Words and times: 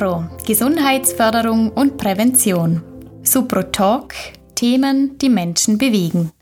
Supro, 0.00 0.24
Gesundheitsförderung 0.46 1.72
und 1.72 1.98
Prävention. 1.98 2.82
Supro 3.22 3.64
Talk, 3.64 4.14
Themen, 4.54 5.18
die 5.18 5.28
Menschen 5.28 5.76
bewegen. 5.76 6.32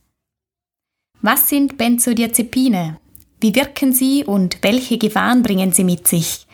Was 1.23 1.49
sind 1.49 1.77
Benzodiazepine? 1.77 2.99
Wie 3.41 3.57
wirken 3.57 3.93
sie 3.93 4.23
und 4.23 4.59
welche 4.63 4.97
Gefahren 4.97 5.43
bringen 5.43 5.73
sie 5.73 5.83
mit 5.83 6.07
sich? 6.07 6.47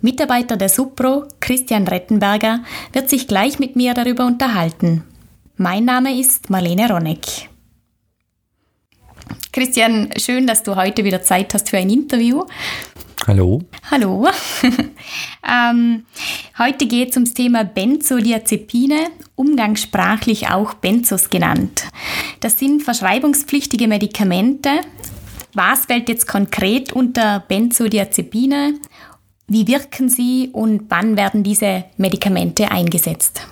Mitarbeiter 0.00 0.56
der 0.56 0.68
Supro, 0.68 1.24
Christian 1.40 1.88
Rettenberger, 1.88 2.60
wird 2.92 3.10
sich 3.10 3.26
gleich 3.26 3.58
mit 3.58 3.74
mir 3.74 3.92
darüber 3.92 4.24
unterhalten. 4.24 5.02
Mein 5.56 5.84
Name 5.84 6.16
ist 6.16 6.48
Marlene 6.48 6.88
Ronneck. 6.88 7.26
Christian, 9.52 10.10
schön, 10.16 10.46
dass 10.46 10.62
du 10.62 10.76
heute 10.76 11.02
wieder 11.02 11.22
Zeit 11.22 11.54
hast 11.54 11.70
für 11.70 11.78
ein 11.78 11.90
Interview. 11.90 12.44
Hallo. 13.26 13.60
Hallo. 13.90 14.28
ähm, 15.48 16.04
heute 16.58 16.86
geht 16.86 17.10
es 17.10 17.16
ums 17.16 17.34
Thema 17.34 17.64
Benzodiazepine, 17.64 19.08
umgangssprachlich 19.34 20.48
auch 20.48 20.74
Benzos 20.74 21.30
genannt. 21.30 21.88
Das 22.40 22.58
sind 22.58 22.82
verschreibungspflichtige 22.82 23.88
Medikamente. 23.88 24.70
Was 25.54 25.86
fällt 25.86 26.08
jetzt 26.08 26.26
konkret 26.26 26.92
unter 26.92 27.40
Benzodiazepine? 27.40 28.74
Wie 29.48 29.66
wirken 29.66 30.08
sie 30.08 30.50
und 30.52 30.84
wann 30.88 31.16
werden 31.16 31.42
diese 31.42 31.84
Medikamente 31.96 32.70
eingesetzt? 32.70 33.46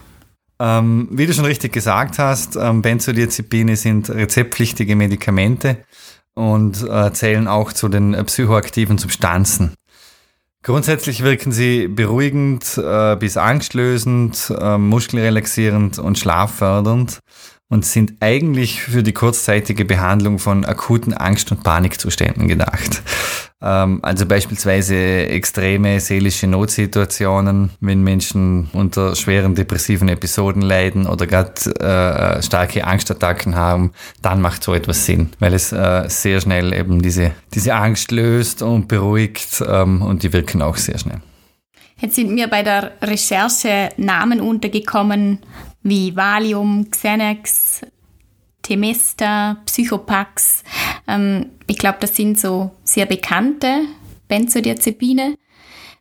Ähm, 0.61 1.09
wie 1.11 1.27
du 1.27 1.33
schon 1.33 1.45
richtig 1.45 1.73
gesagt 1.73 2.19
hast, 2.19 2.57
ähm, 2.57 2.83
Benzodiazepine 2.83 3.77
sind 3.77 4.11
rezeptpflichtige 4.11 4.97
Medikamente 4.97 5.79
und 6.35 6.83
äh, 6.83 7.13
zählen 7.13 7.49
auch 7.49 7.73
zu 7.73 7.89
den 7.89 8.15
äh, 8.15 8.25
psychoaktiven 8.25 8.99
Substanzen. 8.99 9.75
Grundsätzlich 10.65 11.23
wirken 11.23 11.53
sie 11.53 11.89
beruhigend 11.89 12.79
äh, 12.79 13.17
bis 13.17 13.37
angstlösend, 13.37 14.51
äh, 14.59 14.79
muskelrelaxierend 14.79 15.99
und 15.99 16.19
schlaffördernd 16.19 17.21
und 17.69 17.85
sind 17.85 18.15
eigentlich 18.21 18.81
für 18.81 19.03
die 19.03 19.13
kurzzeitige 19.13 19.85
Behandlung 19.85 20.39
von 20.39 20.65
akuten 20.65 21.13
Angst- 21.13 21.53
und 21.53 21.63
Panikzuständen 21.65 22.49
gedacht. 22.49 23.03
Ähm, 23.65 24.01
also 24.03 24.27
beispielsweise 24.27 24.95
extreme 24.95 25.99
seelische 25.99 26.47
Notsituationen, 26.47 27.71
wenn 27.81 28.03
Menschen 28.03 28.69
unter 28.75 29.17
schweren 29.17 29.55
depressiven 29.55 30.09
Episoden 30.09 30.61
leiden 30.61 31.07
oder 31.07 31.27
gerade 31.27 31.55
äh, 31.81 32.43
starke 32.43 32.87
Angstattacken 32.87 33.57
haben, 33.57 33.93
dann 34.21 34.43
macht 34.43 34.63
so 34.63 34.75
etwas 34.75 35.07
Sinn, 35.07 35.31
weil 35.39 35.55
es 35.55 35.73
äh, 35.73 36.05
sehr 36.09 36.43
schnell 36.43 36.75
eben 36.75 37.01
diese, 37.01 37.33
diese 37.55 37.75
Angst 37.75 38.11
löst 38.11 38.61
und 38.61 38.87
beruhigt 38.87 39.65
ähm, 39.67 40.03
und 40.03 40.23
die 40.23 40.33
wirken 40.35 40.61
auch 40.61 40.77
sehr 40.77 40.99
schnell. 40.99 41.21
Jetzt 41.97 42.17
sind 42.17 42.33
mir 42.33 42.49
bei 42.49 42.63
der 42.63 42.93
Recherche 43.01 43.89
Namen 43.97 44.41
untergekommen 44.41 45.39
wie 45.83 46.15
Valium, 46.15 46.91
Xanax, 46.91 47.83
Temesta, 48.65 49.59
Psychopax. 49.67 50.65
Ähm, 51.07 51.47
ich 51.69 51.79
glaube, 51.79 51.99
das 52.01 52.17
sind 52.17 52.41
so 52.41 52.73
sehr 52.83 53.07
bekannte 53.07 53.83
Benzodiazepine. 54.27 55.37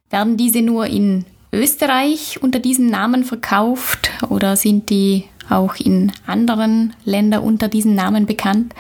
Werden 0.10 0.38
diese 0.38 0.62
nur 0.62 0.88
in 0.88 1.26
Österreich 1.52 2.40
unter 2.42 2.60
diesem 2.60 2.90
Namen 2.90 3.24
verkauft 3.24 4.10
oder 4.30 4.56
sind 4.56 4.90
die 4.90 5.26
auch 5.50 5.76
in 5.76 6.12
anderen 6.26 6.96
Ländern 7.06 7.44
unter 7.44 7.68
diesem 7.68 7.94
Namen 7.94 8.26
bekannt? 8.26 8.74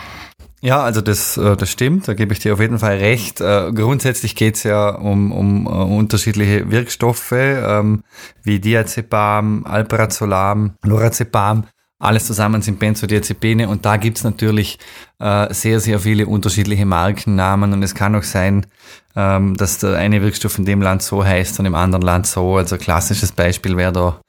Ja, 0.61 0.81
also 0.81 1.01
das, 1.01 1.35
äh, 1.35 1.57
das 1.57 1.69
stimmt, 1.69 2.07
da 2.07 2.13
gebe 2.13 2.31
ich 2.31 2.39
dir 2.39 2.53
auf 2.53 2.61
jeden 2.61 2.79
Fall 2.79 2.95
recht. 2.95 3.41
Äh, 3.41 3.73
grundsätzlich 3.73 4.33
geht 4.33 4.55
es 4.55 4.63
ja 4.63 4.95
um, 4.95 5.33
um 5.33 5.67
uh, 5.67 5.97
unterschiedliche 5.97 6.71
Wirkstoffe 6.71 7.33
ähm, 7.33 8.03
wie 8.43 8.59
Diazepam, 8.61 9.65
Alprazolam, 9.65 10.75
Lorazepam. 10.81 11.65
Alles 11.99 12.25
zusammen 12.25 12.61
sind 12.61 12.79
Benzodiazepine 12.79 13.69
und 13.69 13.85
da 13.85 13.97
gibt's 13.97 14.23
natürlich 14.23 14.77
äh, 15.19 15.53
sehr, 15.53 15.79
sehr 15.79 15.99
viele 15.99 16.27
unterschiedliche 16.27 16.85
Markennamen 16.85 17.71
und 17.71 17.81
es 17.83 17.95
kann 17.95 18.15
auch 18.15 18.23
sein, 18.23 18.65
ähm, 19.15 19.55
dass 19.55 19.77
der 19.77 19.97
eine 19.97 20.21
Wirkstoff 20.21 20.57
in 20.57 20.65
dem 20.65 20.81
Land 20.81 21.01
so 21.01 21.23
heißt 21.23 21.59
und 21.59 21.65
im 21.65 21.75
anderen 21.75 22.01
Land 22.01 22.27
so. 22.27 22.57
Also 22.57 22.77
klassisches 22.77 23.31
Beispiel 23.31 23.77
wäre 23.77 23.93
da 23.93 24.19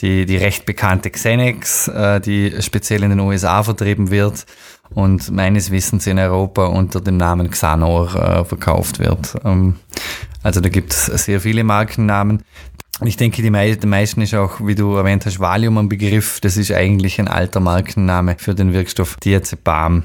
die, 0.00 0.26
die 0.26 0.36
recht 0.36 0.66
bekannte 0.66 1.10
Xenex, 1.10 1.88
äh, 1.88 2.20
die 2.20 2.60
speziell 2.60 3.02
in 3.02 3.10
den 3.10 3.20
USA 3.20 3.62
vertrieben 3.62 4.10
wird 4.10 4.46
und 4.94 5.30
meines 5.30 5.70
Wissens 5.70 6.06
in 6.06 6.18
Europa 6.18 6.66
unter 6.66 7.00
dem 7.00 7.16
Namen 7.16 7.50
Xanor 7.50 8.14
äh, 8.14 8.44
verkauft 8.44 8.98
wird. 8.98 9.36
Ähm, 9.44 9.76
also 10.42 10.60
da 10.60 10.68
gibt 10.70 10.92
es 10.92 11.06
sehr 11.06 11.40
viele 11.40 11.64
Markennamen. 11.64 12.42
Ich 13.04 13.16
denke, 13.16 13.40
die 13.40 13.50
mei 13.50 13.78
meisten 13.86 14.20
ist 14.20 14.34
auch, 14.34 14.60
wie 14.60 14.74
du 14.74 14.94
erwähnt 14.94 15.24
hast, 15.24 15.40
Valium 15.40 15.78
ein 15.78 15.88
Begriff. 15.88 16.40
Das 16.40 16.56
ist 16.56 16.70
eigentlich 16.70 17.18
ein 17.18 17.28
alter 17.28 17.60
Markenname 17.60 18.36
für 18.38 18.54
den 18.54 18.72
Wirkstoff 18.72 19.16
Diazepam. 19.16 20.02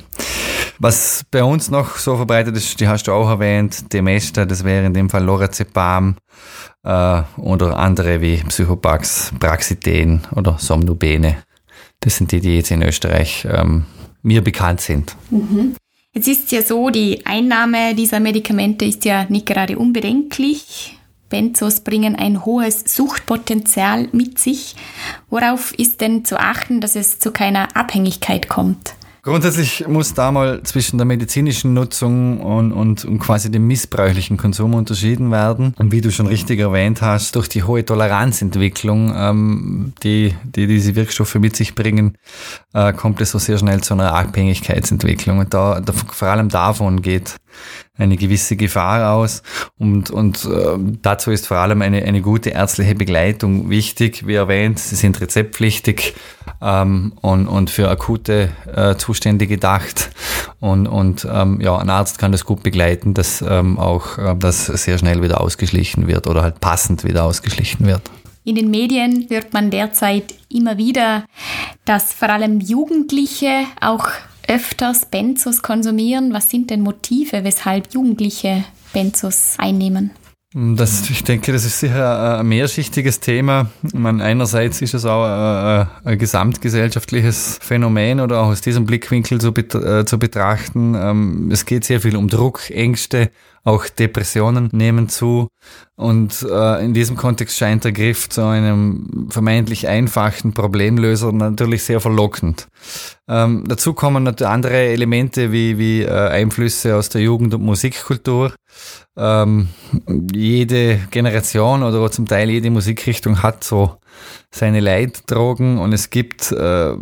Was 0.80 1.26
bei 1.30 1.44
uns 1.44 1.70
noch 1.70 1.98
so 1.98 2.16
verbreitet 2.16 2.56
ist, 2.56 2.80
die 2.80 2.88
hast 2.88 3.04
du 3.08 3.12
auch 3.12 3.30
erwähnt, 3.30 3.94
Demesta, 3.94 4.46
das 4.46 4.64
wäre 4.64 4.86
in 4.86 4.94
dem 4.94 5.10
Fall 5.10 5.24
Lorazepam 5.24 6.16
äh, 6.84 7.22
oder 7.38 7.78
andere 7.78 8.22
wie 8.22 8.38
Psychopax, 8.38 9.34
Praxiten 9.40 10.22
oder 10.36 10.58
Somnobene. 10.58 11.38
Das 12.00 12.18
sind 12.18 12.32
die, 12.32 12.40
die 12.40 12.58
jetzt 12.58 12.72
in 12.72 12.82
Österreich 12.82 13.48
ähm, 13.50 13.86
mir 14.22 14.42
bekannt 14.42 14.82
sind. 14.82 15.16
Mhm. 15.30 15.76
Jetzt 16.14 16.28
ist 16.28 16.46
es 16.46 16.52
ja 16.52 16.62
so, 16.62 16.90
die 16.90 17.26
Einnahme 17.26 17.94
dieser 17.96 18.20
Medikamente 18.20 18.86
ist 18.86 19.04
ja 19.06 19.26
nicht 19.28 19.46
gerade 19.46 19.78
unbedenklich. 19.78 20.98
Benzos 21.30 21.82
bringen 21.82 22.16
ein 22.16 22.46
hohes 22.46 22.84
Suchtpotenzial 22.96 24.10
mit 24.12 24.40
sich. 24.40 24.76
Worauf 25.30 25.74
ist 25.74 26.02
denn 26.02 26.26
zu 26.26 26.40
achten, 26.40 26.82
dass 26.82 26.96
es 26.96 27.20
zu 27.20 27.32
keiner 27.32 27.76
Abhängigkeit 27.76 28.48
kommt? 28.48 28.96
Grundsätzlich 29.26 29.88
muss 29.88 30.14
da 30.14 30.32
mal 30.32 30.62
zwischen 30.62 31.00
der 31.00 31.06
medizinischen 31.06 31.74
Nutzung 31.74 32.42
und, 32.42 32.72
und, 32.72 33.06
und 33.06 33.18
quasi 33.18 33.50
dem 33.50 33.66
missbräuchlichen 33.66 34.38
Konsum 34.38 34.76
unterschieden 34.76 35.32
werden. 35.32 35.74
Und 35.80 35.92
wie 35.92 36.02
du 36.02 36.12
schon 36.12 36.28
richtig 36.28 36.60
erwähnt 36.60 37.02
hast, 37.02 37.36
durch 37.36 37.50
die 37.50 37.64
hohe 37.64 37.84
Toleranzentwicklung, 37.84 39.16
ähm, 39.18 39.94
die, 40.04 40.36
die 40.44 40.68
diese 40.68 40.94
Wirkstoffe 40.94 41.34
mit 41.36 41.56
sich 41.56 41.74
bringen, 41.74 42.20
äh, 42.76 42.94
kommt 42.94 43.20
es 43.20 43.32
so 43.32 43.40
sehr 43.40 43.58
schnell 43.58 43.82
zu 43.82 43.96
einer 43.96 44.14
Abhängigkeitsentwicklung. 44.14 45.40
Und 45.40 45.56
da, 45.56 45.82
da 45.82 45.92
vor 45.92 46.28
allem 46.28 46.50
davon 46.50 47.02
geht 47.02 47.38
eine 47.98 48.18
gewisse 48.18 48.56
Gefahr 48.56 49.14
aus. 49.14 49.42
Und, 49.78 50.10
und 50.12 50.46
äh, 50.46 50.78
dazu 51.02 51.32
ist 51.32 51.48
vor 51.48 51.58
allem 51.58 51.82
eine, 51.82 52.04
eine 52.04 52.22
gute 52.22 52.50
ärztliche 52.50 52.96
Begleitung 52.96 53.70
wichtig. 53.70 54.28
Wie 54.28 54.36
erwähnt, 54.36 54.80
sie 54.80 54.96
sind 54.96 55.20
rezeptpflichtig 55.22 56.14
ähm, 56.62 57.14
und, 57.22 57.48
und 57.48 57.70
für 57.70 57.90
akute 57.90 58.50
äh, 58.74 58.96
Zustände 58.96 59.48
gedacht. 59.48 60.12
Und, 60.60 60.88
und 60.88 61.28
ähm, 61.32 61.60
ja, 61.62 61.78
ein 61.78 61.90
Arzt 61.90 62.20
kann 62.20 62.32
das 62.32 62.46
gut 62.46 62.64
begleiten, 62.64 63.14
dass 63.14 63.44
ähm, 63.48 63.80
auch 63.80 64.18
äh, 64.18 64.36
das 64.38 64.66
sehr 64.66 64.98
schnell 64.98 65.22
wieder 65.22 65.42
ausgeschlichen 65.42 66.08
wird 66.08 66.28
oder 66.28 66.42
halt 66.42 66.60
passend 66.60 67.04
wieder 67.04 67.24
ausgeschlichen 67.24 67.86
wird. 67.86 68.02
In 68.44 68.56
den 68.56 68.70
Medien 68.70 69.26
hört 69.30 69.54
man 69.54 69.72
derzeit 69.72 70.36
immer 70.50 70.78
wieder, 70.78 71.26
dass 71.84 72.14
vor 72.14 72.30
allem 72.30 72.60
Jugendliche 72.60 73.64
auch 73.82 74.08
öfters 74.48 75.06
Benzos 75.06 75.62
konsumieren? 75.62 76.34
Was 76.34 76.50
sind 76.50 76.70
denn 76.70 76.82
Motive, 76.82 77.44
weshalb 77.44 77.94
Jugendliche 77.94 78.64
Benzos 78.94 79.56
einnehmen? 79.58 80.12
Das, 80.58 81.10
ich 81.10 81.22
denke, 81.26 81.52
das 81.52 81.66
ist 81.66 81.82
sicher 81.82 82.40
ein 82.40 82.48
mehrschichtiges 82.48 83.20
Thema. 83.20 83.70
meine, 83.94 84.24
einerseits 84.24 84.82
ist 84.82 84.94
es 84.94 85.04
auch 85.04 85.26
ein, 85.26 85.88
ein, 86.06 86.18
gesamtgesellschaftliches 86.18 87.60
Phänomen 87.62 88.22
oder 88.22 88.40
auch 88.40 88.48
aus 88.48 88.62
diesem 88.62 88.86
Blickwinkel 88.86 89.42
zu, 89.42 89.50
äh, 89.50 90.06
zu 90.06 90.18
betrachten. 90.18 90.96
Ähm, 90.96 91.50
es 91.52 91.66
geht 91.66 91.84
sehr 91.84 92.00
viel 92.00 92.16
um 92.16 92.30
Druck, 92.30 92.70
Ängste, 92.72 93.32
auch 93.66 93.90
Depressionen 93.90 94.70
nehmen 94.72 95.10
zu. 95.10 95.50
Und 95.96 96.46
äh, 96.50 96.86
in 96.86 96.94
diesem 96.94 97.18
Kontext 97.18 97.58
scheint 97.58 97.84
der 97.84 97.92
Griff 97.92 98.30
zu 98.30 98.44
einem 98.44 99.28
vermeintlich 99.30 99.88
einfachen 99.88 100.54
Problemlöser 100.54 101.32
natürlich 101.32 101.84
sehr 101.84 102.00
verlockend. 102.00 102.68
Ähm, 103.28 103.64
dazu 103.68 103.94
kommen 103.94 104.24
natürlich 104.24 104.52
andere 104.52 104.76
Elemente 104.76 105.52
wie, 105.52 105.78
wie 105.80 106.04
äh, 106.04 106.10
Einflüsse 106.12 106.96
aus 106.96 107.10
der 107.10 107.22
Jugend- 107.22 107.56
und 107.56 107.64
Musikkultur. 107.64 108.54
Ähm, 109.18 109.70
jede 110.32 111.00
Generation 111.10 111.82
oder 111.82 112.12
zum 112.12 112.28
Teil 112.28 112.52
jede 112.52 112.70
Musikrichtung 112.70 113.42
hat 113.42 113.64
so 113.64 113.98
seine 114.52 114.80
Leitdrogen 114.80 115.80
und 115.80 115.92
es 115.92 116.12
gibt 116.12 116.52
äh, 116.52 116.94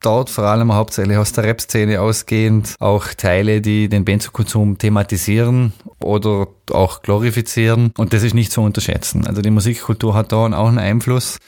dort 0.00 0.30
vor 0.30 0.44
allem 0.44 0.72
hauptsächlich 0.74 1.16
aus 1.16 1.32
der 1.32 1.44
Rap-Szene 1.44 2.00
ausgehend 2.00 2.74
auch 2.78 3.08
Teile, 3.14 3.60
die 3.60 3.88
den 3.88 4.04
Benzokonsum 4.04 4.78
thematisieren 4.78 5.72
oder 6.02 6.48
auch 6.70 7.02
glorifizieren. 7.02 7.92
Und 7.96 8.12
das 8.12 8.22
ist 8.22 8.34
nicht 8.34 8.52
zu 8.52 8.62
unterschätzen. 8.62 9.26
Also 9.26 9.42
die 9.42 9.50
Musikkultur 9.50 10.14
hat 10.14 10.32
da 10.32 10.36
auch 10.36 10.68
einen 10.68 10.78
Einfluss. 10.78 11.38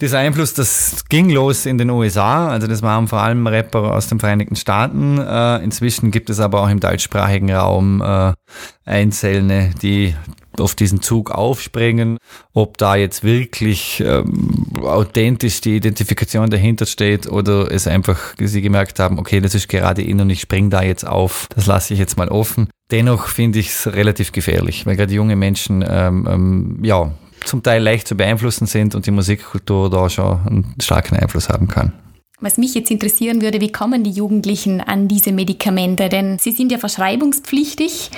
Dieser 0.00 0.18
Einfluss, 0.18 0.54
das 0.54 1.04
ging 1.08 1.28
los 1.30 1.66
in 1.66 1.78
den 1.78 1.90
USA. 1.90 2.48
Also 2.48 2.66
das 2.66 2.82
waren 2.82 3.08
vor 3.08 3.20
allem 3.20 3.46
Rapper 3.46 3.94
aus 3.94 4.08
den 4.08 4.18
Vereinigten 4.18 4.56
Staaten. 4.56 5.18
Äh, 5.18 5.58
inzwischen 5.62 6.10
gibt 6.10 6.30
es 6.30 6.40
aber 6.40 6.62
auch 6.62 6.70
im 6.70 6.80
deutschsprachigen 6.80 7.52
Raum 7.52 8.00
äh, 8.00 8.32
Einzelne, 8.84 9.70
die 9.82 10.14
auf 10.60 10.74
diesen 10.74 11.02
Zug 11.02 11.30
aufspringen. 11.30 12.18
Ob 12.52 12.78
da 12.78 12.96
jetzt 12.96 13.24
wirklich 13.24 14.02
ähm, 14.04 14.64
authentisch 14.82 15.60
die 15.60 15.76
Identifikation 15.76 16.50
dahinter 16.50 16.86
steht 16.86 17.26
oder 17.26 17.70
es 17.70 17.86
einfach 17.86 18.18
sie 18.38 18.62
gemerkt 18.62 18.98
haben, 18.98 19.18
okay, 19.18 19.40
das 19.40 19.54
ist 19.54 19.68
gerade 19.68 20.02
in 20.02 20.20
und 20.20 20.30
ich 20.30 20.40
spring 20.40 20.70
da 20.70 20.82
jetzt 20.82 21.06
auf, 21.06 21.46
das 21.54 21.66
lasse 21.66 21.94
ich 21.94 22.00
jetzt 22.00 22.16
mal 22.16 22.28
offen. 22.28 22.68
Dennoch 22.90 23.26
finde 23.26 23.58
ich 23.58 23.68
es 23.68 23.86
relativ 23.86 24.32
gefährlich, 24.32 24.86
weil 24.86 24.96
gerade 24.96 25.14
junge 25.14 25.36
Menschen 25.36 25.84
ähm, 25.88 26.28
ähm, 26.28 26.78
ja 26.82 27.12
zum 27.44 27.62
Teil 27.62 27.82
leicht 27.82 28.08
zu 28.08 28.16
beeinflussen 28.16 28.66
sind 28.66 28.94
und 28.94 29.06
die 29.06 29.10
Musikkultur 29.10 29.90
da 29.90 30.10
schon 30.10 30.40
einen 30.46 30.74
starken 30.80 31.16
Einfluss 31.16 31.48
haben 31.48 31.68
kann. 31.68 31.92
Was 32.40 32.56
mich 32.56 32.74
jetzt 32.74 32.90
interessieren 32.90 33.42
würde, 33.42 33.60
wie 33.60 33.70
kommen 33.70 34.02
die 34.02 34.10
Jugendlichen 34.10 34.80
an 34.80 35.08
diese 35.08 35.30
Medikamente? 35.30 36.08
Denn 36.08 36.38
sie 36.38 36.52
sind 36.52 36.72
ja 36.72 36.78
verschreibungspflichtig. 36.78 38.10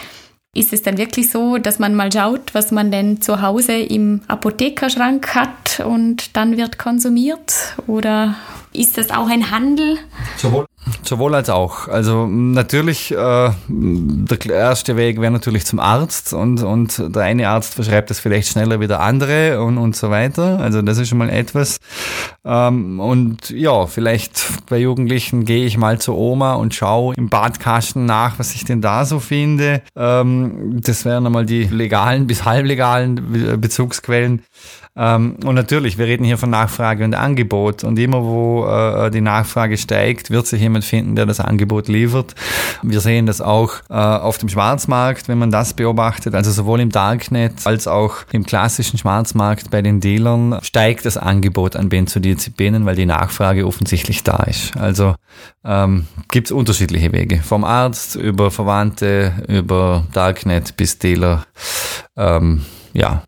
Ist 0.54 0.74
es 0.74 0.82
dann 0.82 0.98
wirklich 0.98 1.30
so, 1.30 1.56
dass 1.56 1.78
man 1.78 1.94
mal 1.94 2.12
schaut, 2.12 2.52
was 2.54 2.72
man 2.72 2.90
denn 2.90 3.22
zu 3.22 3.40
Hause 3.40 3.72
im 3.72 4.20
Apothekerschrank 4.28 5.34
hat 5.34 5.80
und 5.80 6.36
dann 6.36 6.58
wird 6.58 6.78
konsumiert? 6.78 7.74
Oder 7.86 8.36
ist 8.72 8.98
das 8.98 9.10
auch 9.10 9.28
ein 9.28 9.50
Handel? 9.50 9.98
Sowohl 10.36 10.66
Sowohl 11.04 11.34
als 11.34 11.48
auch. 11.48 11.86
Also 11.88 12.26
natürlich, 12.26 13.12
äh, 13.12 13.50
der 13.68 14.50
erste 14.50 14.96
Weg 14.96 15.20
wäre 15.20 15.30
natürlich 15.30 15.64
zum 15.64 15.78
Arzt 15.78 16.32
und, 16.32 16.62
und 16.62 17.14
der 17.14 17.22
eine 17.22 17.48
Arzt 17.48 17.74
verschreibt 17.74 18.10
es 18.10 18.18
vielleicht 18.18 18.48
schneller 18.48 18.80
wie 18.80 18.88
der 18.88 19.00
andere 19.00 19.62
und, 19.62 19.78
und 19.78 19.94
so 19.94 20.10
weiter. 20.10 20.58
Also 20.58 20.82
das 20.82 20.98
ist 20.98 21.08
schon 21.08 21.18
mal 21.18 21.30
etwas. 21.30 21.78
Ähm, 22.44 22.98
und 22.98 23.50
ja, 23.50 23.86
vielleicht 23.86 24.42
bei 24.68 24.78
Jugendlichen 24.78 25.44
gehe 25.44 25.64
ich 25.66 25.78
mal 25.78 26.00
zur 26.00 26.16
Oma 26.16 26.54
und 26.54 26.74
schaue 26.74 27.14
im 27.14 27.28
Badkasten 27.28 28.04
nach, 28.04 28.40
was 28.40 28.54
ich 28.54 28.64
denn 28.64 28.80
da 28.80 29.04
so 29.04 29.20
finde. 29.20 29.82
Ähm, 29.94 30.80
das 30.82 31.04
wären 31.04 31.26
einmal 31.26 31.46
die 31.46 31.64
legalen 31.64 32.26
bis 32.26 32.44
halblegalen 32.44 33.60
Bezugsquellen. 33.60 34.42
Ähm, 34.94 35.36
und 35.44 35.54
natürlich, 35.54 35.96
wir 35.96 36.06
reden 36.06 36.24
hier 36.24 36.36
von 36.36 36.50
Nachfrage 36.50 37.04
und 37.04 37.14
Angebot. 37.14 37.82
Und 37.82 37.98
immer 37.98 38.22
wo 38.22 38.66
äh, 38.66 39.10
die 39.10 39.22
Nachfrage 39.22 39.78
steigt, 39.78 40.30
wird 40.30 40.46
sich 40.46 40.60
jemand 40.60 40.84
finden, 40.84 41.16
der 41.16 41.24
das 41.24 41.40
Angebot 41.40 41.88
liefert. 41.88 42.34
Wir 42.82 43.00
sehen 43.00 43.24
das 43.24 43.40
auch 43.40 43.74
äh, 43.88 43.94
auf 43.94 44.36
dem 44.36 44.50
Schwarzmarkt, 44.50 45.28
wenn 45.28 45.38
man 45.38 45.50
das 45.50 45.72
beobachtet. 45.72 46.34
Also 46.34 46.50
sowohl 46.50 46.80
im 46.80 46.90
Darknet 46.90 47.66
als 47.66 47.88
auch 47.88 48.16
im 48.32 48.44
klassischen 48.44 48.98
Schwarzmarkt 48.98 49.70
bei 49.70 49.80
den 49.80 50.00
Dealern 50.00 50.58
steigt 50.62 51.06
das 51.06 51.16
Angebot 51.16 51.74
an 51.74 51.88
Benzodiazepinen, 51.88 52.84
weil 52.84 52.96
die 52.96 53.06
Nachfrage 53.06 53.66
offensichtlich 53.66 54.22
da 54.24 54.42
ist. 54.42 54.76
Also 54.76 55.14
ähm, 55.64 56.06
gibt 56.30 56.48
es 56.48 56.52
unterschiedliche 56.52 57.12
Wege. 57.12 57.38
Vom 57.38 57.64
Arzt 57.64 58.16
über 58.16 58.50
Verwandte, 58.50 59.32
über 59.48 60.04
Darknet 60.12 60.76
bis 60.76 60.98
Dealer. 60.98 61.46
Ähm, 62.16 62.62
ja. 62.92 63.22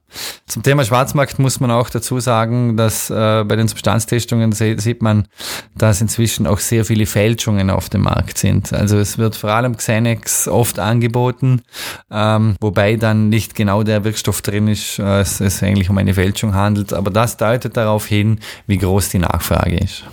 Zum 0.46 0.62
Thema 0.62 0.84
Schwarzmarkt 0.84 1.38
muss 1.38 1.58
man 1.58 1.70
auch 1.70 1.88
dazu 1.88 2.20
sagen, 2.20 2.76
dass 2.76 3.08
äh, 3.08 3.44
bei 3.44 3.56
den 3.56 3.66
Substanztestungen 3.66 4.52
sieht 4.52 5.00
man, 5.00 5.26
dass 5.74 6.02
inzwischen 6.02 6.46
auch 6.46 6.58
sehr 6.58 6.84
viele 6.84 7.06
Fälschungen 7.06 7.70
auf 7.70 7.88
dem 7.88 8.02
Markt 8.02 8.36
sind. 8.36 8.72
Also 8.72 8.98
es 8.98 9.16
wird 9.16 9.36
vor 9.36 9.50
allem 9.50 9.76
Xenex 9.76 10.46
oft 10.46 10.78
angeboten, 10.78 11.62
ähm, 12.10 12.56
wobei 12.60 12.96
dann 12.96 13.30
nicht 13.30 13.54
genau 13.54 13.82
der 13.84 14.04
Wirkstoff 14.04 14.42
drin 14.42 14.68
ist, 14.68 14.98
äh, 14.98 15.20
es, 15.20 15.40
es 15.40 15.62
eigentlich 15.62 15.88
um 15.88 15.96
eine 15.96 16.12
Fälschung 16.12 16.54
handelt. 16.54 16.92
Aber 16.92 17.10
das 17.10 17.38
deutet 17.38 17.76
darauf 17.76 18.06
hin, 18.06 18.38
wie 18.66 18.78
groß 18.78 19.08
die 19.08 19.20
Nachfrage 19.20 19.78
ist. 19.78 20.04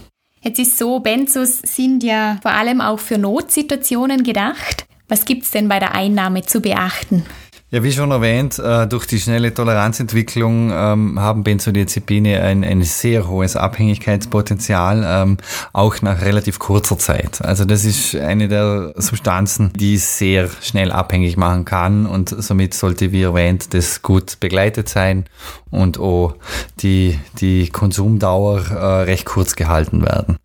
Jetzt 0.41 0.59
ist 0.59 0.77
so, 0.77 1.01
Benzos 1.01 1.59
sind 1.59 2.03
ja 2.03 2.39
vor 2.41 2.51
allem 2.51 2.79
auch 2.79 2.99
für 2.99 3.17
Notsituationen 3.17 4.23
gedacht. 4.23 4.87
Was 5.09 5.25
gibt 5.25 5.43
es 5.43 5.51
denn 5.51 5.67
bei 5.67 5.77
der 5.77 5.93
Einnahme 5.93 6.43
zu 6.43 6.61
beachten? 6.61 7.25
Ja, 7.73 7.83
wie 7.83 7.93
schon 7.93 8.11
erwähnt, 8.11 8.59
äh, 8.59 8.85
durch 8.85 9.05
die 9.05 9.17
schnelle 9.17 9.53
Toleranzentwicklung 9.53 10.71
ähm, 10.73 11.17
haben 11.21 11.45
Benzodiazepine 11.45 12.41
ein, 12.41 12.65
ein 12.65 12.83
sehr 12.83 13.29
hohes 13.29 13.55
Abhängigkeitspotenzial, 13.55 15.05
ähm, 15.07 15.37
auch 15.71 16.01
nach 16.01 16.19
relativ 16.19 16.59
kurzer 16.59 16.99
Zeit. 16.99 17.41
Also 17.41 17.63
das 17.63 17.85
ist 17.85 18.13
eine 18.13 18.49
der 18.49 18.93
Substanzen, 18.97 19.71
die 19.73 19.95
sehr 19.95 20.49
schnell 20.61 20.91
abhängig 20.91 21.37
machen 21.37 21.63
kann 21.63 22.07
und 22.07 22.27
somit 22.27 22.73
sollte, 22.73 23.13
wie 23.13 23.21
erwähnt, 23.21 23.73
das 23.73 24.01
gut 24.01 24.41
begleitet 24.41 24.89
sein 24.89 25.23
und 25.69 25.97
auch 25.97 26.35
die, 26.81 27.17
die 27.39 27.69
Konsumdauer 27.69 28.65
äh, 28.69 28.85
recht 29.03 29.25
kurz 29.25 29.55
gehalten 29.55 30.01
werden. 30.01 30.35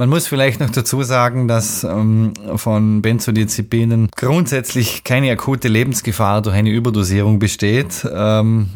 Man 0.00 0.08
muss 0.08 0.26
vielleicht 0.26 0.60
noch 0.60 0.70
dazu 0.70 1.02
sagen, 1.02 1.46
dass 1.46 1.84
ähm, 1.84 2.32
von 2.56 3.02
Benzodiazepinen 3.02 4.08
grundsätzlich 4.16 5.04
keine 5.04 5.30
akute 5.30 5.68
Lebensgefahr 5.68 6.40
durch 6.40 6.56
eine 6.56 6.70
Überdosierung 6.70 7.38
besteht. 7.38 8.08
Ähm, 8.10 8.70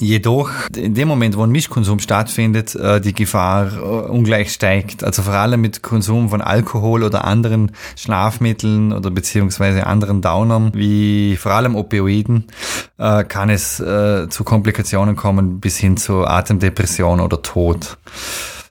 jedoch 0.00 0.50
in 0.74 0.94
dem 0.94 1.06
Moment, 1.06 1.36
wo 1.36 1.44
ein 1.44 1.52
Mischkonsum 1.52 2.00
stattfindet, 2.00 2.74
äh, 2.74 3.00
die 3.00 3.12
Gefahr 3.12 3.72
äh, 3.72 3.78
ungleich 3.78 4.52
steigt. 4.52 5.04
Also 5.04 5.22
vor 5.22 5.34
allem 5.34 5.60
mit 5.60 5.84
Konsum 5.84 6.30
von 6.30 6.40
Alkohol 6.40 7.04
oder 7.04 7.24
anderen 7.24 7.70
Schlafmitteln 7.94 8.92
oder 8.92 9.12
beziehungsweise 9.12 9.86
anderen 9.86 10.22
Downern, 10.22 10.72
wie 10.74 11.36
vor 11.36 11.52
allem 11.52 11.76
Opioiden, 11.76 12.46
äh, 12.98 13.22
kann 13.22 13.48
es 13.48 13.78
äh, 13.78 14.28
zu 14.28 14.42
Komplikationen 14.42 15.14
kommen 15.14 15.60
bis 15.60 15.76
hin 15.76 15.96
zu 15.96 16.26
Atemdepression 16.26 17.20
oder 17.20 17.42
Tod. 17.42 17.96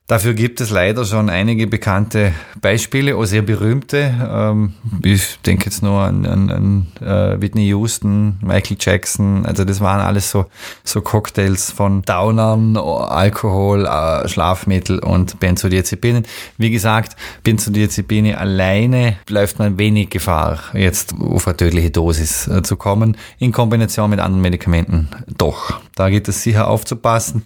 Dafür 0.08 0.34
gibt 0.34 0.60
es 0.60 0.70
leider 0.70 1.06
schon 1.06 1.30
einige 1.30 1.66
bekannte 1.66 2.34
Beispiele, 2.60 3.16
auch 3.16 3.24
sehr 3.24 3.42
berühmte. 3.42 4.14
Ähm, 4.30 4.74
ich 5.02 5.40
denke 5.46 5.66
jetzt 5.66 5.82
nur 5.82 6.02
an, 6.02 6.26
an, 6.26 6.50
an 6.50 6.88
äh, 7.00 7.40
Whitney 7.40 7.68
Houston, 7.68 8.38
Michael 8.42 8.76
Jackson. 8.78 9.46
Also 9.46 9.64
das 9.64 9.80
waren 9.80 10.02
alles 10.02 10.30
so, 10.30 10.48
so 10.84 11.00
Cocktails 11.00 11.72
von 11.72 12.02
Downern, 12.02 12.76
Alkohol, 12.76 13.86
äh, 13.86 14.28
Schlafmittel 14.28 15.00
und 15.00 15.40
Benzodiazepinen. 15.40 16.26
Wie 16.58 16.70
gesagt, 16.70 17.16
Benzodiazepine 17.46 18.38
alleine 18.38 19.16
läuft 19.30 19.58
man 19.58 19.78
wenig 19.78 20.10
Gefahr, 20.10 20.60
jetzt 20.74 21.16
auf 21.18 21.48
eine 21.48 21.56
tödliche 21.56 21.92
Dosis 21.92 22.50
äh, 22.50 22.62
zu 22.62 22.76
kommen. 22.76 23.16
In 23.40 23.54
Kombination 23.54 24.10
mit 24.10 24.20
anderen 24.20 24.42
Medikamenten 24.42 25.08
doch. 25.38 25.80
Da 25.96 26.10
geht 26.10 26.28
es 26.28 26.44
sicher 26.44 26.68
aufzupassen. 26.68 27.46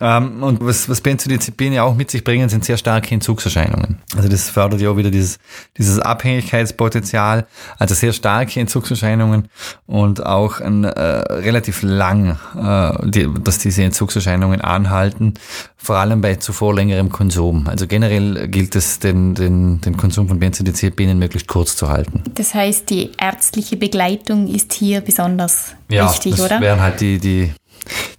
Ähm, 0.00 0.42
und 0.42 0.64
was, 0.64 0.88
was 0.88 1.00
Benzodiazepine 1.00 1.82
auch 1.82 1.94
mit 1.94 2.10
sich 2.10 2.22
bringen, 2.22 2.48
sind 2.48 2.64
sehr 2.64 2.76
starke 2.76 3.14
Entzugserscheinungen. 3.14 3.98
Also 4.14 4.28
das 4.28 4.50
fördert 4.50 4.80
ja 4.80 4.90
auch 4.90 4.96
wieder 4.96 5.10
dieses, 5.10 5.38
dieses 5.78 5.98
Abhängigkeitspotenzial, 5.98 7.46
also 7.78 7.94
sehr 7.94 8.12
starke 8.12 8.60
Entzugserscheinungen 8.60 9.48
und 9.86 10.24
auch 10.24 10.60
ein, 10.60 10.84
äh, 10.84 11.00
relativ 11.00 11.82
lang, 11.82 12.38
äh, 12.56 13.08
die, 13.08 13.28
dass 13.42 13.58
diese 13.58 13.84
Entzugserscheinungen 13.84 14.60
anhalten, 14.60 15.34
vor 15.76 15.96
allem 15.96 16.20
bei 16.20 16.34
zuvor 16.36 16.74
längerem 16.74 17.10
Konsum. 17.10 17.66
Also 17.66 17.86
generell 17.86 18.48
gilt 18.48 18.76
es, 18.76 18.98
den, 18.98 19.34
den, 19.34 19.80
den 19.80 19.96
Konsum 19.96 20.28
von 20.28 20.38
Benzodiazepinen 20.38 21.18
möglichst 21.18 21.48
kurz 21.48 21.76
zu 21.76 21.88
halten. 21.88 22.22
Das 22.34 22.54
heißt, 22.54 22.90
die 22.90 23.12
ärztliche 23.18 23.76
Begleitung 23.76 24.48
ist 24.48 24.74
hier 24.74 25.00
besonders 25.00 25.74
ja, 25.88 26.10
wichtig, 26.10 26.32
das 26.32 26.40
oder? 26.40 26.56
Ja, 26.56 26.60
wären 26.60 26.80
halt 26.80 27.00
die, 27.00 27.18
die 27.18 27.52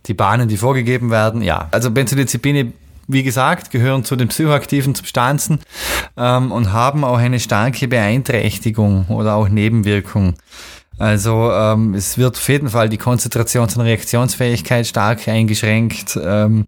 die 0.08 0.14
Bahnen, 0.14 0.48
die 0.48 0.58
vorgegeben 0.58 1.12
werden. 1.12 1.42
Ja, 1.42 1.68
also 1.72 1.92
Benzodiazepine 1.92 2.74
wie 3.08 3.24
gesagt, 3.24 3.72
gehören 3.72 4.04
zu 4.04 4.16
den 4.16 4.28
psychoaktiven 4.28 4.94
Substanzen 4.94 5.60
ähm, 6.18 6.52
und 6.52 6.74
haben 6.74 7.04
auch 7.06 7.18
eine 7.18 7.40
starke 7.40 7.88
Beeinträchtigung 7.88 9.06
oder 9.08 9.36
auch 9.36 9.48
Nebenwirkung. 9.48 10.36
Also 11.00 11.52
ähm, 11.52 11.94
es 11.94 12.18
wird 12.18 12.38
auf 12.38 12.50
jeden 12.50 12.70
Fall 12.70 12.90
die 12.90 12.98
Konzentrations- 12.98 13.78
und 13.78 13.84
Reaktionsfähigkeit 13.84 14.88
stark 14.88 15.28
eingeschränkt. 15.28 16.20
Ähm, 16.22 16.66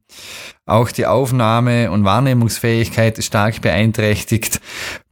auch 0.65 0.91
die 0.91 1.07
Aufnahme- 1.07 1.89
und 1.89 2.03
Wahrnehmungsfähigkeit 2.03 3.17
ist 3.17 3.25
stark 3.25 3.61
beeinträchtigt, 3.61 4.61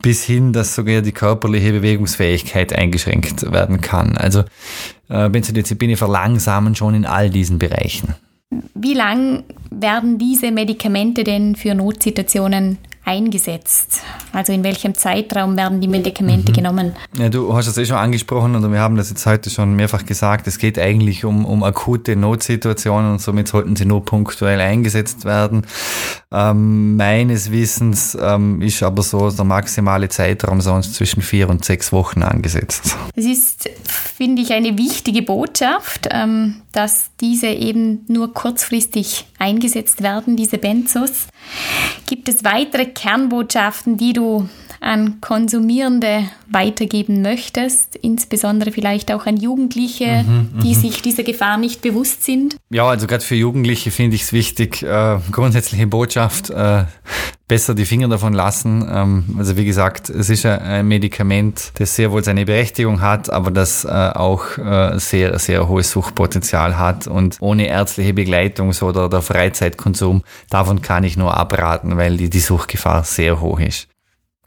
bis 0.02 0.24
hin, 0.24 0.54
dass 0.54 0.76
sogar 0.76 1.02
die 1.02 1.12
körperliche 1.12 1.72
Bewegungsfähigkeit 1.72 2.74
eingeschränkt 2.74 3.52
werden 3.52 3.82
kann. 3.82 4.18
Also 4.18 4.44
äh, 5.10 5.30
Benzodiazepine 5.30 5.98
verlangsamen 5.98 6.76
schon 6.76 6.94
in 6.94 7.06
all 7.06 7.32
diesen 7.32 7.58
Bereichen. 7.58 8.14
Wie 8.76 8.94
lang 8.94 9.44
werden 9.72 10.18
diese 10.18 10.52
Medikamente 10.52 11.24
denn 11.24 11.56
für 11.56 11.74
Notsituationen 11.74 12.78
eingesetzt? 13.08 14.02
Also 14.34 14.52
in 14.52 14.64
welchem 14.64 14.94
Zeitraum 14.94 15.56
werden 15.56 15.80
die 15.80 15.88
Medikamente 15.88 16.52
mhm. 16.52 16.56
genommen? 16.56 16.96
Ja, 17.18 17.30
du 17.30 17.56
hast 17.56 17.68
das 17.68 17.78
eh 17.78 17.86
schon 17.86 17.96
angesprochen 17.96 18.54
und 18.56 18.72
wir 18.72 18.80
haben 18.80 18.98
das 18.98 19.10
jetzt 19.10 19.26
heute 19.26 19.50
schon 19.50 19.76
mehrfach 19.76 20.06
gesagt. 20.06 20.46
Es 20.46 20.60
geht 20.60 20.78
eigentlich 20.78 21.24
um, 21.24 21.46
um 21.46 21.64
akute 21.64 22.16
Notsituationen 22.16 23.14
und 23.14 23.22
somit 23.22 23.48
sollten 23.48 23.76
sie 23.78 23.86
nur 23.86 24.04
punktuell 24.04 24.60
eingesetzt 24.60 25.24
werden. 25.24 25.66
Ähm, 26.32 26.98
meines 26.98 27.52
Wissens 27.52 28.18
ähm, 28.20 28.62
ist 28.62 28.84
aber 28.84 29.02
so 29.02 29.32
der 29.32 29.46
maximale 29.46 30.10
Zeitraum 30.10 30.60
sonst 30.60 30.96
zwischen 30.96 31.22
vier 31.22 31.50
und 31.50 31.64
sechs 31.64 31.94
Wochen 31.94 32.22
angesetzt. 32.22 32.98
Es 33.16 33.26
ist, 33.26 33.70
finde 33.86 34.42
ich, 34.42 34.52
eine 34.52 34.78
wichtige 34.78 35.22
Botschaft, 35.22 36.10
ähm, 36.12 36.62
dass 36.74 37.12
diese 37.22 37.48
eben 37.48 38.04
nur 38.10 38.34
kurzfristig 38.34 39.26
eingesetzt 39.40 40.02
werden, 40.02 40.36
diese 40.36 40.58
Benzos. 40.58 41.28
Gibt 42.08 42.30
es 42.30 42.44
weitere 42.44 42.86
Kernbotschaften, 42.86 43.98
die 43.98 44.14
du 44.14 44.50
an 44.88 45.20
Konsumierende 45.20 46.24
weitergeben 46.50 47.22
möchtest, 47.22 47.98
insbesondere 47.98 48.72
vielleicht 48.72 49.12
auch 49.12 49.26
an 49.26 49.36
Jugendliche, 49.36 50.24
mhm, 50.24 50.62
die 50.64 50.74
mhm. 50.74 50.80
sich 50.80 51.02
dieser 51.02 51.24
Gefahr 51.24 51.58
nicht 51.58 51.82
bewusst 51.82 52.24
sind? 52.24 52.56
Ja, 52.70 52.86
also 52.86 53.06
gerade 53.06 53.24
für 53.24 53.36
Jugendliche 53.36 53.92
finde 53.92 54.16
ich 54.16 54.24
es 54.24 54.34
wichtig, 54.34 54.84
äh, 54.84 55.20
grundsätzliche 55.30 55.88
Botschaft, 55.88 56.52
äh, 56.52 56.86
besser 57.50 57.76
die 57.76 57.84
Finger 57.84 58.08
davon 58.08 58.32
lassen. 58.32 58.88
Ähm, 58.90 59.36
also 59.38 59.58
wie 59.58 59.66
gesagt, 59.66 60.10
es 60.10 60.30
ist 60.30 60.46
ein 60.46 60.88
Medikament, 60.88 61.74
das 61.80 61.94
sehr 61.94 62.12
wohl 62.14 62.24
seine 62.24 62.46
Berechtigung 62.46 63.02
hat, 63.02 63.30
aber 63.30 63.52
das 63.52 63.84
äh, 63.84 63.90
auch 63.90 64.58
äh, 64.58 64.98
sehr, 65.00 65.38
sehr 65.38 65.68
hohes 65.68 65.92
Suchtpotenzial 65.92 66.78
hat 66.78 67.08
und 67.08 67.36
ohne 67.42 67.68
ärztliche 67.68 68.14
Begleitung 68.14 68.74
oder 68.82 69.10
der 69.10 69.22
Freizeitkonsum, 69.22 70.24
davon 70.50 70.82
kann 70.82 71.04
ich 71.04 71.18
nur 71.18 71.36
abraten, 71.36 71.98
weil 71.98 72.16
die, 72.16 72.30
die 72.30 72.40
Suchtgefahr 72.40 73.04
sehr 73.04 73.42
hoch 73.42 73.60
ist 73.60 73.90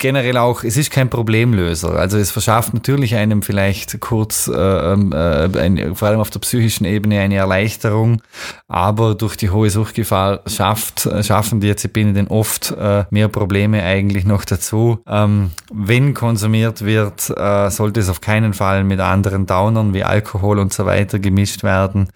generell 0.01 0.39
auch, 0.39 0.65
es 0.65 0.77
ist 0.77 0.91
kein 0.91 1.09
Problemlöser. 1.11 1.95
Also 1.95 2.19
es 2.19 2.31
verschafft 2.33 2.75
natürlich 2.75 3.15
einem 3.15 3.43
vielleicht 3.43 4.01
kurz, 4.01 4.49
äh, 4.49 4.53
ähm, 4.53 5.13
äh, 5.13 5.49
ein, 5.59 5.95
vor 5.95 6.09
allem 6.09 6.21
auf 6.21 6.31
der 6.31 6.41
psychischen 6.41 6.87
Ebene, 6.87 7.21
eine 7.21 7.37
Erleichterung, 7.37 8.23
aber 8.67 9.15
durch 9.15 9.37
die 9.37 9.51
hohe 9.51 9.71
Suchtgefahr 9.71 10.41
schafft, 10.47 11.07
äh, 11.07 11.23
schaffen 11.23 11.61
die 11.61 11.69
Diazepine 11.69 12.15
denn 12.15 12.29
oft 12.29 12.73
äh, 12.73 13.05
mehr 13.11 13.29
Probleme 13.29 13.83
eigentlich 13.83 14.25
noch 14.25 14.45
dazu. 14.45 15.01
Ähm, 15.07 15.51
wenn 15.73 16.15
konsumiert 16.15 16.83
wird, 16.85 17.31
äh, 17.37 17.71
sollte 17.71 18.01
es 18.01 18.09
auf 18.09 18.23
keinen 18.23 18.55
Fall 18.55 18.83
mit 18.85 19.01
anderen 19.01 19.45
Downern 19.45 19.93
wie 19.93 20.03
Alkohol 20.03 20.59
und 20.59 20.73
so 20.73 20.87
weiter 20.87 21.19
gemischt 21.19 21.63
werden. 21.63 22.09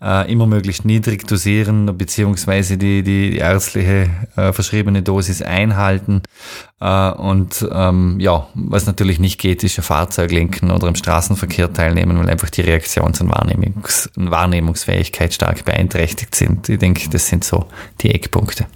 Immer 0.00 0.46
möglichst 0.46 0.86
niedrig 0.86 1.26
dosieren, 1.26 1.98
beziehungsweise 1.98 2.78
die, 2.78 3.02
die, 3.02 3.32
die 3.32 3.36
ärztliche 3.36 4.08
verschriebene 4.34 5.02
Dosis 5.02 5.42
einhalten. 5.42 6.22
Und 7.20 7.68
ähm, 7.70 8.18
ja, 8.18 8.48
was 8.54 8.86
natürlich 8.86 9.18
nicht 9.18 9.38
geht, 9.38 9.62
ist 9.62 9.78
ein 9.78 9.82
Fahrzeug 9.82 10.32
lenken 10.32 10.70
oder 10.70 10.88
im 10.88 10.94
Straßenverkehr 10.94 11.70
teilnehmen, 11.72 12.18
weil 12.18 12.30
einfach 12.30 12.48
die 12.48 12.62
Reaktions- 12.62 13.20
und 13.20 13.28
Wahrnehmungs 13.28 14.10
Wahrnehmungsfähigkeit 14.16 15.34
stark 15.34 15.64
beeinträchtigt 15.66 16.34
sind. 16.34 16.68
Ich 16.70 16.78
denke, 16.78 17.10
das 17.10 17.28
sind 17.28 17.44
so 17.44 17.66
die 18.00 18.14
Eckpunkte. 18.14 18.66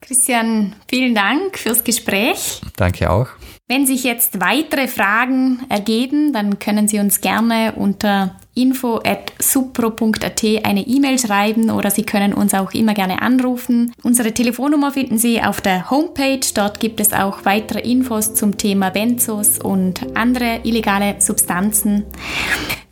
Christian, 0.00 0.74
vielen 0.88 1.14
Dank 1.14 1.56
fürs 1.56 1.84
Gespräch. 1.84 2.60
Danke 2.76 3.08
auch. 3.10 3.28
Wenn 3.66 3.86
sich 3.86 4.04
jetzt 4.04 4.42
weitere 4.42 4.88
Fragen 4.88 5.60
ergeben, 5.70 6.34
dann 6.34 6.58
können 6.58 6.86
Sie 6.86 6.98
uns 6.98 7.22
gerne 7.22 7.72
unter 7.76 8.36
info.supro.at 8.54 10.44
eine 10.64 10.86
E-Mail 10.86 11.18
schreiben 11.18 11.70
oder 11.70 11.90
Sie 11.90 12.04
können 12.04 12.34
uns 12.34 12.52
auch 12.52 12.74
immer 12.74 12.92
gerne 12.92 13.22
anrufen. 13.22 13.94
Unsere 14.02 14.32
Telefonnummer 14.32 14.92
finden 14.92 15.16
Sie 15.16 15.40
auf 15.42 15.62
der 15.62 15.90
Homepage. 15.90 16.46
Dort 16.54 16.78
gibt 16.78 17.00
es 17.00 17.14
auch 17.14 17.46
weitere 17.46 17.80
Infos 17.80 18.34
zum 18.34 18.58
Thema 18.58 18.90
Benzos 18.90 19.58
und 19.58 20.14
andere 20.14 20.60
illegale 20.64 21.16
Substanzen. 21.20 22.04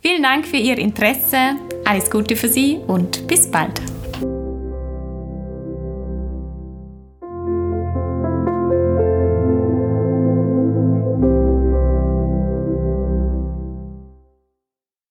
Vielen 0.01 0.23
Dank 0.23 0.47
für 0.47 0.57
Ihr 0.57 0.79
Interesse. 0.79 1.55
Alles 1.85 2.09
Gute 2.09 2.35
für 2.35 2.49
Sie 2.49 2.79
und 2.87 3.27
bis 3.27 3.49
bald. 3.51 3.79